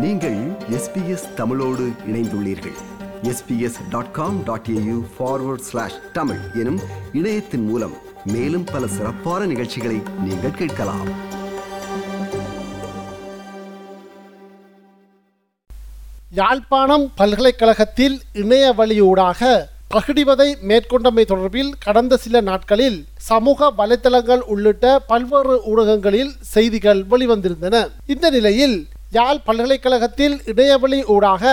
நீங்கள் 0.00 0.36
எஸ்பிஎஸ் 0.70 1.34
தமிழோடு 1.34 1.90
இணைந்துள்ளீர்கள். 2.06 2.76
SBS 3.22 3.78
dot 3.90 4.12
com 4.12 4.44
dot 4.44 4.66
AU 4.70 5.02
forward 5.18 5.58
slash 5.58 6.12
Tamil 6.12 6.38
எனும் 6.54 6.80
இணையத்தின் 7.12 7.64
மூலம் 7.68 7.94
மேலும் 8.24 8.64
பல 8.64 8.86
சிறப்பான 8.86 9.46
நிகழ்ச்சிகளை 9.46 10.02
நீங்கள் 10.24 10.50
கேட்கலாம். 10.50 11.08
யாழ்ப்பாணம் 16.30 17.12
பல்கலைக்கழகத்தில் 17.14 18.20
இணைய 18.32 18.74
வழியூடாக 18.78 19.64
பகிடிவதை 19.94 20.54
மேற்கொண்டமை 20.68 21.24
தொடர்பில் 21.28 21.72
கடந்த 21.78 22.16
சில 22.16 22.40
நாட்களில் 22.40 23.04
சமூக 23.16 23.72
வலைத்தளங்கள் 23.78 24.40
உள்ளிட்ட 24.40 24.98
பல்வேறு 24.98 25.64
ஊடகங்களில் 25.64 26.32
செய்திகள் 26.40 27.04
வெளிவந்திருந்தன. 27.10 27.88
இந்த 28.06 28.30
நிலையில் 28.30 28.86
யாழ் 29.12 29.38
பல்கலைக்கழகத்தில் 29.44 30.34
இணையவழி 30.44 31.04
ஊடாக 31.04 31.44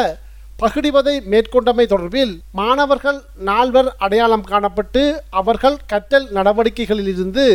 பகிடிவதை 0.60 1.14
மேற்கொண்டமை 1.32 1.86
தொடர்பில் 1.92 2.34
மாணவர்கள் 2.52 3.20
நால்வர் 3.48 3.96
அடையாளம் 3.98 4.46
காணப்பட்டு 4.50 5.04
அவர்கள் 5.30 5.78
கற்றல் 5.88 6.28
நடவடிக்கைகளிலிருந்து 6.34 7.46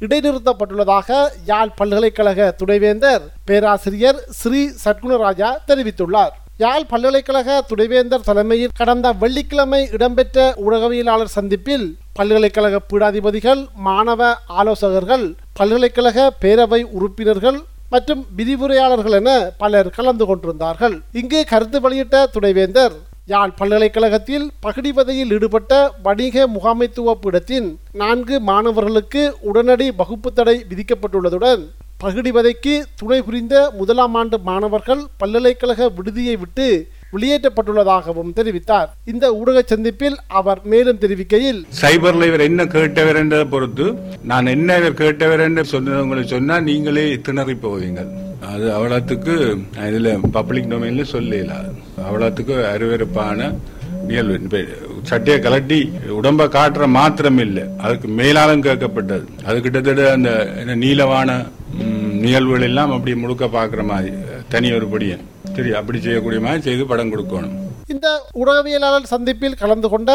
இடைநிறுத்தப்பட்டுள்ளதாக 0.00 1.28
யாழ் 1.44 1.72
பல்கலைக்கழக 1.76 2.50
துணைவேந்தர் 2.50 3.22
பேராசிரியர் 3.44 4.18
ஸ்ரீ 4.30 4.60
சத்குணராஜா 4.84 5.50
தெரிவித்துள்ளார். 5.66 6.34
யாழ் 6.58 6.86
பல்கலைக்கழக 6.86 7.62
துணைவேந்தர் 7.62 8.20
தலைமையில் 8.20 8.74
கடந்த 8.76 9.12
வெள்ளிக்கிழமை 9.12 9.88
இடம்பெற்ற 9.92 10.54
ஊடகவியலாளர் 10.66 11.34
சந்திப்பில் 11.36 11.86
பல்கலைக்கழக 12.12 12.80
பீடாதிபதிகள் 12.90 13.62
மாணவ 13.74 14.34
ஆலோசகர்கள் 14.46 15.26
பல்கலைக்கழக 15.52 16.30
பேரவை 16.42 16.82
உறுப்பினர்கள் 16.82 17.58
மற்றும் 17.90 18.22
விரிவுரையாளர்கள் 18.38 19.16
என 19.18 19.30
பலர் 19.62 19.90
கலந்து 19.96 20.24
கொண்டிருந்தார்கள். 20.26 20.96
இங்கு 21.20 21.40
கருத்து 21.52 21.80
வெளியிட்ட 21.84 22.24
துணைவேந்தர் 22.34 22.96
யாழ் 23.32 23.54
பல்கலைக்கழகத்தில் 23.58 24.44
பகிடிவதையில் 24.64 25.32
ஈடுபட்ட 25.36 25.72
வணிக 26.02 26.46
முகாமைத்துவ 26.46 27.14
பீடத்தின் 27.22 27.68
நான்கு 28.02 28.36
மாணவர்களுக்கு 28.50 29.22
உடனடி 29.50 29.88
வகுப்பு 30.00 30.30
தடை 30.32 30.56
விதிக்கப்பட்டுள்ளதுடன் 30.70 31.62
பகிடிவதைக்கு 32.02 32.74
துணை 33.00 33.18
புரிந்த 33.20 33.54
முதலாம் 33.72 34.14
ஆண்டு 34.14 34.36
மாணவர்கள் 34.48 35.02
பல்கலைக்கழக 35.18 35.88
விடுதியை 35.98 36.36
விட்டு 36.36 36.66
வெளியேற்றப்பட்டுள்ளதாகவும் 37.14 38.32
தெரிவித்தார். 38.38 38.88
இந்த 39.12 39.24
ஊடக 39.40 39.58
சந்திப்பில் 39.72 40.18
அவர் 40.40 40.60
மேலும் 40.72 41.00
தெரிவிக்கையில் 41.04 41.60
சைபர்ல 41.80 42.28
இவர் 42.30 42.46
என்ன 42.48 42.64
கேட்டவர் 42.76 43.20
என்றதை 43.22 43.46
பொறுத்து 43.54 43.86
நான் 44.30 44.52
என்ன 44.54 44.78
இவர் 44.80 45.00
கேட்டவர் 45.02 45.44
என்று 45.48 45.64
சொன்னவங்களை 45.74 46.24
சொன்னா 46.34 46.56
நீங்களே 46.68 47.06
திணறி 47.28 47.56
போவீங்கள். 47.64 48.10
அது 48.52 48.66
அவ்வளோத்துக்கு 48.76 49.34
இதுல 49.88 50.10
பப்ளிக் 50.36 50.70
டொமைன்ல 50.72 51.04
சொல்லல 51.14 51.56
அவ்வளோத்துக்கு 52.08 52.56
அருவருப்பான 52.72 53.48
நிகழ்வு. 54.08 54.60
சட்டையை 55.10 55.38
கலட்டி 55.42 55.78
உடம்ப 56.18 56.46
காட்டுற 56.56 56.84
மாத்திரம் 56.96 57.40
இல்லை. 57.44 57.64
அதுக்கு 57.84 58.08
மேலாலும் 58.20 58.64
கேட்கப்பட்டது. 58.66 59.24
அது 59.48 59.56
கிட்டத்தட்ட 59.64 60.10
அந்த 60.16 60.30
நீளவான 60.84 61.38
நிகழ்வுகள் 62.24 62.66
எல்லாம் 62.68 62.92
அப்படி 62.96 63.14
முழுக்க 63.22 63.46
பாக்குற 63.56 63.82
மாதிரி 63.90 64.12
தனி 64.52 64.68
ஒரு 64.76 64.86
படியன் 64.92 65.24
சரி 65.56 65.70
அப்படி 65.74 65.98
செய்யக்கூடிய 66.00 66.40
மாதிரி 66.40 66.62
செய்து 66.62 66.86
படம் 66.86 67.12
கொடுக்கணும். 67.12 67.54
இந்த 67.88 68.06
ஊடகவியலாளர் 68.34 69.12
சந்திப்பில் 69.12 69.54
கலந்து 69.56 69.88
கொண்ட 69.88 70.10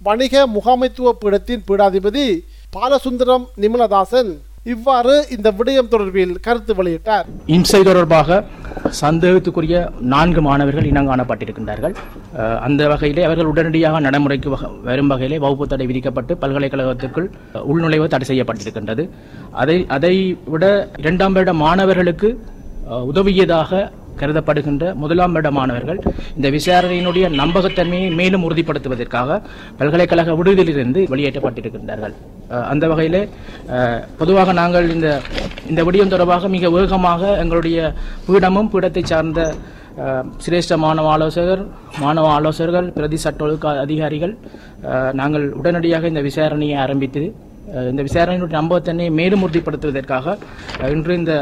வணிக 0.00 0.46
முகாமைத்துவ 0.54 1.10
பீடத்தின் 1.18 1.66
பீடாதிபதி 1.66 2.24
பாலசுந்தரம் 2.72 3.44
நிமலதாசன் 3.56 4.30
இவ்வாறு 4.66 5.14
இந்த 5.30 5.48
விடயம் 5.50 5.88
தொடர்பில் 5.88 6.34
கருத்து 6.40 6.72
வெளியிட்டார். 6.74 7.26
இம்சை 7.46 7.80
தொடர்பாக 7.82 8.28
சந்தேகத்துக்குரிய 9.00 9.76
நான்கு 10.10 10.40
மாணவர்கள் 10.40 10.88
இனங்காணப்பட்டிருக்கின்றார்கள் 10.90 11.94
அந்த 12.60 12.88
வகையிலே 12.88 13.24
அவர்கள் 13.24 13.46
உடனடியாக 13.46 14.00
நடைமுறைக்கு 14.00 14.50
வக- 14.50 14.72
வரும் 14.82 15.08
வகையிலே 15.08 15.38
வகுப்பு 15.38 15.66
தடை 15.66 15.86
விதிக்கப்பட்டு 15.86 16.32
பல்கலைக்கழகத்திற்குள் 16.36 17.28
அஹ், 17.54 17.64
உள்நுழைவு 17.66 18.06
தடை 18.06 18.26
செய்யப்பட்டிருக்கின்றது. 18.28 19.04
அதை 19.54 19.76
அதை 19.88 20.14
விட 20.46 20.64
இரண்டாம் 20.98 21.32
வருட 21.32 21.52
மாணவர்களுக்கு 21.62 22.30
உதவியதாக 23.06 23.72
கருதப்படுகின்ற 24.20 24.84
முதலாம் 25.02 25.36
இடமானவர்கள் 25.40 25.82
மாணவர்கள் 25.92 26.00
இந்த 26.38 26.48
விசாரணையினுடைய 26.56 27.26
நம்பகத்தன்மையை 27.40 28.08
மேலும் 28.20 28.44
உறுதிப்படுத்துவதற்காக 28.48 29.38
பல்கலைக்கழக 29.78 30.34
விடுதியிலிருந்து 30.40 31.00
வெளியேற்றப்பட்டிருக்கின்றார்கள். 31.12 32.14
அந்த 32.72 32.84
வகையிலே 32.92 33.22
பொதுவாக 34.20 34.52
நாங்கள் 34.60 34.86
இந்த 34.94 35.08
இந்த 35.70 35.80
விடயம் 35.88 36.12
தொடர்பாக 36.14 36.48
மிக 36.56 36.70
வேகமாக 36.76 37.30
எங்களுடைய 37.42 37.78
பீடமும் 38.26 38.70
பீடத்தை 38.74 39.04
சார்ந்த 39.12 39.40
சிரேஷ்ட 40.44 40.76
மாணவ 40.84 41.08
ஆலோசகர் 41.14 41.62
மாணவ 42.02 42.26
ஆலோசகர்கள் 42.38 42.88
பிரதி 42.96 43.18
சட்ட 43.24 43.44
ஒழுக்க 43.46 43.74
அதிகாரிகள் 43.86 44.34
நாங்கள் 45.20 45.46
உடனடியாக 45.60 46.08
இந்த 46.12 46.22
விசாரணையை 46.28 46.76
ஆரம்பித்து 46.84 47.22
இந்த 47.92 48.02
விசாரணையினுடைய 48.08 48.56
நம்பகத்தன்மையை 48.60 49.12
மேலும் 49.20 49.42
உறுதிப்படுத்துவதற்காக 49.46 50.36
இன்று 50.94 51.14
இந்த 51.20 51.34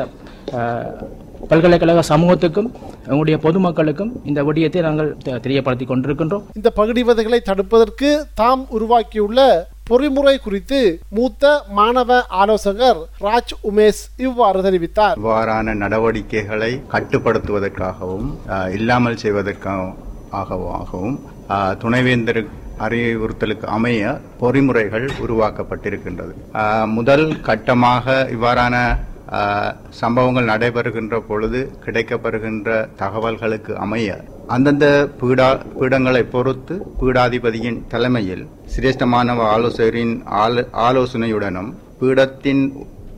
பல்கலைக்கழக 1.49 2.17
சமூகத்துக்கும் 2.17 2.73
எங்களுடைய 3.03 3.39
பொதுமக்களுக்கும் 3.43 4.11
இந்த 4.25 4.45
விடயத்தை 4.45 4.83
நாங்கள் 4.83 5.17
தெ- 5.25 5.29
தெரியப்படுத்திக் 5.29 5.91
கொண்டிருக்கின்றோம். 5.91 6.43
இந்த 6.55 6.73
பகிடிவதைகளை 6.77 7.39
தடுப்பதற்கு 7.39 8.23
தாம் 8.35 8.67
உருவாக்கியுள்ள 8.71 9.67
பொறிமுறை 9.91 10.39
குறித்து 10.41 11.01
மூத்த 11.11 11.63
மாணவ 11.69 12.27
ஆலோசகர் 12.27 12.97
ராஜ் 13.21 13.55
உமேஷ் 13.71 14.11
இவ்வாறு 14.17 14.63
தெரிவித்தார். 14.63 15.15
இவ்வாறான 15.25 15.75
நடவடிக்கைகளை 15.75 16.83
கட்டுப்படுத்துவதற்காகவும் 16.93 18.71
இல்லாமல் 18.73 19.19
செய்வதற்காகவும் 19.23 21.19
துணைவேந்தர் 21.79 22.47
அறிவுறுத்தலுக்கு 22.79 23.65
அமைய 23.65 24.19
பொறிமுறைகள் 24.41 25.11
உருவாக்கப்பட்டிருக்கின்றது. 25.27 26.87
முதல் 26.87 27.27
கட்டமாக 27.27 28.29
இவ்வாறான 28.31 28.97
சம்பவங்கள் 29.99 30.49
நடைபெறுகின்ற 30.49 31.21
பொழுது 31.27 31.61
கிடைக்கப்பெறுகின்ற 31.85 32.69
தகவல்களுக்கு 32.97 33.73
அமைய 33.79 34.11
அந்தந்த 34.49 34.87
பீடா 35.21 35.49
பீடங்களை 35.75 36.23
பொறுத்து 36.29 36.77
பீடாதிபதியின் 37.01 37.83
தலைமையில் 37.89 38.45
சிரேஷ்ட 38.73 39.07
மாணவ 39.09 39.45
ஆலோசகரின் 39.53 40.15
ஆலோ- 40.41 40.67
ஆலோசனையுடனும் 40.87 41.71
பீடத்தின் 42.01 42.65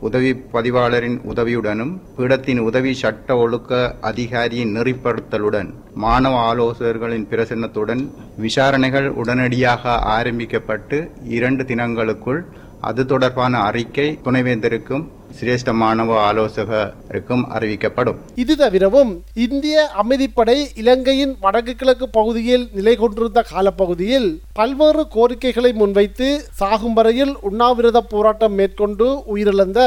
உதவி 0.01 0.31
பதிவாளரின் 0.53 1.17
உதவியுடனும் 1.25 1.91
பீடத்தின் 2.15 2.59
உதவி 2.61 2.93
சட்ட 2.93 3.37
ஒழுக்க 3.37 3.73
அதிகாரியின் 4.01 4.73
நெறிப்படுத்தலுடன் 4.77 5.69
மாணவ 5.97 6.41
ஆலோசகர்களின் 6.47 7.27
பிரசன்னத்துடன் 7.29 8.01
விசாரணைகள் 8.37 9.07
உடனடியாக 9.15 9.83
ஆரம்பிக்கப்பட்டு 10.15 10.97
இரண்டு 11.29 11.65
தினங்களுக்குள் 11.65 12.41
அது 12.83 13.01
தொடர்பான 13.05 13.59
அறிக்கை 13.61 14.07
துணைவேந்தருக்கும் 14.25 15.03
சிரேஷ்ட 15.37 15.71
மாணவ 15.73 16.09
ஆலோசகருக்கும் 16.29 17.43
அறிவிக்கப்படும். 17.55 18.17
இது 18.35 18.55
தவிரவும் 18.55 19.11
இந்திய 19.45 19.75
அமைதிப்படை 20.03 20.57
இலங்கையின் 20.75 21.33
வடக்கு 21.39 21.73
கிழக்கு 21.75 22.07
பகுதியில் 22.09 22.65
நிலை 22.73 22.95
கொண்டிருந்த 22.95 23.41
காலப்பகுதியில் 23.51 24.27
பல்வேறு 24.53 25.03
கோரிக்கைகளை 25.07 25.71
முன்வைத்து 25.73 26.27
சாகும் 26.53 26.93
வரையில் 26.93 27.33
உண்ணாவிரத 27.41 28.01
போராட்டம் 28.03 28.53
மேற்கொண்டு 28.53 29.07
உயிரிழந்த 29.33 29.79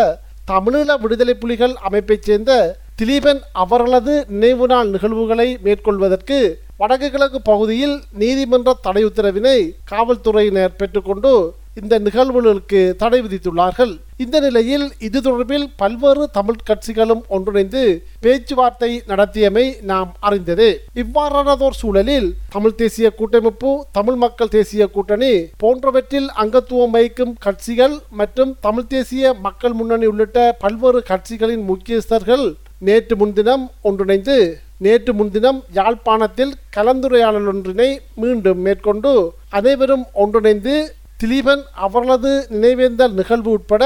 தமிழீழ 0.47 0.97
விடுதலை 0.97 1.35
புலிகள் 1.35 1.77
அமைப்பைச் 1.83 2.23
சேர்ந்த 2.23 2.53
திலீபன் 2.97 3.41
அவர்களது 3.63 4.15
நினைவு 4.29 4.67
நாள் 4.67 4.91
நிகழ்வுகளை 4.91 5.49
மேற்கொள்வதற்கு 5.63 6.39
வடக்கு 6.77 7.09
கிழக்கு 7.11 7.39
பகுதியில் 7.43 7.97
நீதிமன்ற 8.19 8.75
தடை 8.81 9.03
உத்தரவினை 9.05 9.59
காவல்துறையினர் 9.85 10.77
பெற்றுக்கொண்டு 10.77 11.33
இந்த 11.81 11.95
நிகழ்வுகளுக்கு 12.05 12.81
தடை 13.01 13.19
விதித்துள்ளார்கள். 13.25 13.93
இந்த 14.25 14.37
நிலையில் 14.45 14.87
இது 15.07 15.19
தொடர்பில் 15.27 15.67
பல்வேறு 15.81 16.25
தமிழ் 16.37 16.65
கட்சிகளும் 16.69 17.23
ஒன்றிணைந்து 17.37 17.83
பேச்சுவார்த்தை 18.25 18.91
நடத்தியமை 19.11 19.65
நாம் 19.91 20.11
அறிந்தது. 20.29 20.69
இவ்வாறானதோர் 21.03 21.79
சூழலில் 21.81 22.29
தமிழ் 22.55 22.77
தேசிய 22.83 23.07
கூட்டமைப்பு 23.19 23.73
தமிழ் 23.99 24.19
மக்கள் 24.25 24.55
தேசிய 24.57 24.87
கூட்டணி 24.97 25.33
போன்றவற்றில் 25.65 26.29
அங்கத்துவம் 26.45 26.95
வகிக்கும் 26.97 27.35
கட்சிகள் 27.47 27.97
மற்றும் 28.21 28.55
தமிழ் 28.61 28.91
தேசிய 28.95 29.35
மக்கள் 29.47 29.77
முன்னணி 29.81 30.09
உள்ளிட்ட 30.13 30.49
பல்வேறு 30.65 31.03
கட்சிகளின் 31.13 31.67
முக்கியஸ்தர்கள் 31.73 32.47
நேற்று 32.87 33.15
முன்தினம் 33.17 33.67
ஒன்றிணைந்து 33.89 34.37
நேற்று 34.85 35.13
முன்தினம் 35.15 35.59
யாழ்ப்பாணத்தில் 35.73 36.51
கலந்துரையாடல் 36.77 37.47
ஒன்றினை 37.53 37.87
மீண்டும் 38.15 38.61
மேற்கொண்டு 38.63 39.13
அனைவரும் 39.51 40.03
ஒன்றிணைந்து 40.15 40.75
திலீபன் 41.21 41.63
அவர்களது 41.73 42.31
நினைவேந்தல் 42.51 43.13
நிகழ்வு 43.13 43.51
உட்பட 43.51 43.85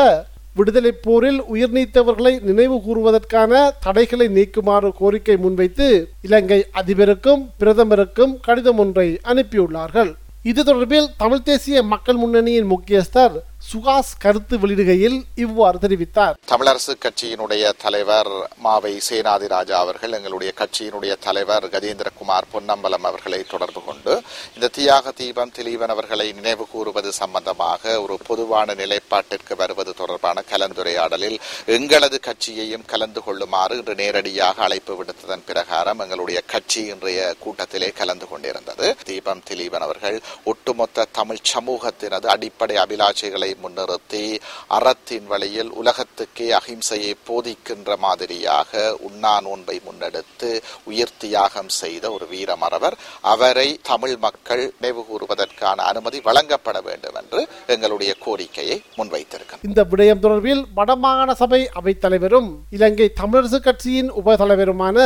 விடுதலை 0.54 0.92
போரில் 0.92 1.38
உயிர் 1.52 1.72
நீத்தவர்களை 1.72 2.32
நினைவு 2.40 2.76
கூறுவதற்கான 2.76 3.70
தடைகளை 3.80 4.26
நீக்குமாறு 4.28 4.90
கோரிக்கை 4.98 5.36
முன்வைத்து 5.36 5.86
இலங்கை 6.22 6.58
அதிபருக்கும் 6.80 7.42
பிரதமருக்கும் 7.60 8.32
கடிதம் 8.40 8.78
ஒன்றை 8.78 9.06
அனுப்பியுள்ளார்கள். 9.24 10.10
இது 10.42 10.62
தொடர்பில் 10.62 11.08
தமிழ் 11.16 11.42
தேசிய 11.42 11.82
மக்கள் 11.82 12.16
முன்னணியின் 12.16 12.70
முக்கியஸ்தர் 12.70 13.36
சுகாஸ் 13.68 14.12
கருத்து 14.18 14.58
வெளியிடுகையில் 14.58 15.16
இவ்வாறு 15.34 15.78
தெரிவித்தார். 15.78 16.36
தமிழரசு 16.50 16.94
கட்சியினுடைய 17.04 17.72
தலைவர் 17.82 18.30
மாவை 18.64 18.92
சேனாதிராஜா 19.08 19.76
அவர்கள் 19.84 20.12
எங்களுடைய 20.12 20.52
கட்சியினுடைய 20.60 21.12
தலைவர் 21.20 21.66
கஜேந்திரகுமார் 21.68 22.48
பொன்னம்பலம் 22.52 23.04
அவர்களை 23.04 23.40
தொடர்பு 23.42 23.82
கொண்டு 23.82 24.22
இந்த 24.54 24.68
தியாக 24.68 25.10
தீபம் 25.10 25.52
திலீபன் 25.58 25.92
அவர்களை 25.94 26.32
நினைவு 26.32 26.66
கூறுவது 26.66 27.12
சம்பந்தமாக 27.12 28.02
ஒரு 28.02 28.16
பொதுவான 28.26 28.74
நிலைப்பாட்டிற்கு 28.74 29.56
வருவது 29.56 29.94
தொடர்பான 29.94 30.44
கலந்துரையாடலில் 30.50 31.38
எங்களது 31.66 32.20
கட்சியையும் 32.20 32.84
கலந்து 32.86 33.22
கொள்ளுமாறு 33.22 33.76
இன்று 33.76 33.94
நேரடியாக 33.94 34.62
அழைப்பு 34.62 34.96
விடுத்ததன் 35.00 35.46
பிரகாரம் 35.46 35.98
எங்களுடைய 35.98 36.40
கட்சி 36.46 36.84
இன்றைய 36.84 37.34
கூட்டத்திலே 37.38 37.90
கலந்து 37.90 38.28
கொண்டிருந்தது. 38.28 38.96
தீபம் 39.04 39.44
திலீபன் 39.50 39.86
அவர்கள் 39.88 40.20
ஒட்டுமொத்த 40.44 41.08
தமிழ் 41.12 41.46
சமூகத்தினது 41.54 42.26
அடிப்படை 42.26 42.76
அபிலாஷைகளை 42.76 43.49
முன்னிறுத்தி 43.62 44.38
அறத்தின் 44.68 45.26
வழியில் 45.26 45.70
உலகத்துக்கே 45.70 46.48
அகிம்சையை 46.50 47.12
போதிக்கின்ற 47.28 47.96
மாதிரியாக 47.96 48.96
உண்ணா 49.00 49.40
நோன்பை 49.40 49.80
முன்னெடுத்து 49.86 50.50
உயிர் 50.84 51.16
தியாகம் 51.18 51.68
செய்த 51.68 52.10
ஒரு 52.10 52.26
வீரமறவர். 52.32 52.96
அவரை 53.20 53.78
தமிழ் 53.82 54.16
மக்கள் 54.16 54.72
நினைவு 54.80 55.04
கூறுவதற்கான 55.10 55.84
அனுமதி 55.90 56.20
வழங்கப்பட 56.20 56.80
வேண்டும் 56.80 57.14
என்று 57.14 57.48
எங்களுடைய 57.66 58.14
கோரிக்கையை 58.24 58.82
முன்வைத்திருக்கிறோம் 58.96 59.62
இந்த 59.62 59.84
விடயம் 59.84 60.22
தொடர்பில் 60.22 60.64
வடமாகாண 60.76 61.32
சபை 61.32 61.68
அவைத் 61.72 62.00
தலைவரும் 62.00 62.48
இலங்கை 62.70 63.10
தமிழரசு 63.20 63.60
கட்சியின் 63.60 64.10
உப 64.10 64.36
தலைவருமான 64.36 64.98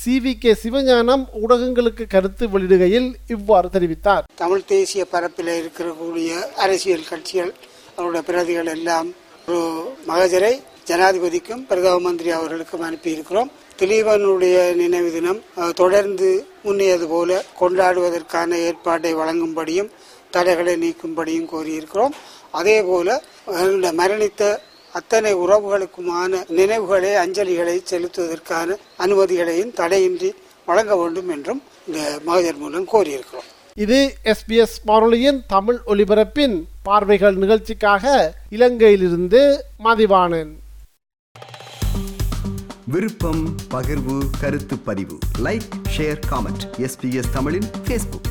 சி 0.00 0.18
வி 0.18 0.32
கே 0.38 0.56
சிவஞானம் 0.62 1.24
ஊடகங்களுக்கு 1.42 2.06
கருத்து 2.06 2.48
வெளியிடுகையில் 2.48 3.14
இவ்வாறு 3.26 3.68
தெரிவித்தார். 3.72 4.22
தமிழ் 4.34 4.64
தேசிய 4.64 5.04
பரப்பில் 5.04 5.50
இருக்கக்கூடிய 5.60 6.48
அரசியல் 6.56 7.08
கட்சிகள் 7.08 7.52
அவருடைய 8.00 8.24
பிரதிகள் 8.28 8.70
எல்லாம் 8.76 9.08
ஒரு 9.46 9.60
மகஜரை 10.10 10.52
ஜனாதிபதிக்கும் 10.90 11.64
பிரதம 11.70 11.98
மந்திரி 12.06 12.30
அவர்களுக்கும் 12.38 12.84
அனுப்பியிருக்கிறோம். 12.88 13.50
திலீபனுடைய 13.80 14.56
நினைவு 14.80 15.10
தினம் 15.16 15.40
தொடர்ந்து 15.80 16.28
முன்னியது 16.64 17.06
போல 17.12 17.30
கொண்டாடுவதற்கான 17.60 18.50
ஏற்பாட்டை 18.68 19.12
வழங்கும்படியும் 19.20 19.92
தடைகளை 20.34 20.74
நீக்கும்படியும் 20.84 21.50
கோரியிருக்கிறோம். 21.52 22.16
அதே 22.58 22.76
போல 22.90 23.08
மரணித்த 24.00 24.42
அத்தனை 24.92 25.32
உறவுகளுக்குமான 25.44 26.42
நினைவுகளை 26.58 27.12
அஞ்சலிகளை 27.22 27.76
செலுத்துவதற்கான 27.90 28.78
அனுமதிகளையும் 29.04 29.74
தடையின்றி 29.80 30.30
வழங்க 30.68 30.94
வேண்டும் 31.00 31.30
என்றும் 31.36 31.60
இந்த 31.86 32.00
மகஜர் 32.28 32.60
மூலம் 32.62 32.90
கோரியிருக்கிறோம். 32.92 33.48
இது 33.80 33.98
எஸ்பிஎஸ் 34.24 34.74
வானொலியின் 34.84 35.44
தமிழ் 35.46 35.78
ஒலிபரப்பின் 35.86 36.56
பார்வைகள் 36.82 37.36
நிகழ்ச்சிக்காக 37.36 38.04
இலங்கையிலிருந்து 38.50 39.40
மதிவானன் 39.84 40.52
விருப்பம் 42.86 43.42
பகிர்வு 43.74 44.16
கருத்து 44.40 44.78
பதிவு. 44.78 45.18
லைக் 45.42 45.68
ஷேர் 45.96 46.20
காமெண்ட் 46.30 46.64
எஸ்பிஎஸ் 46.78 47.32
தமிழின் 47.32 47.68
ஃபேஸ்புக் 47.86 48.30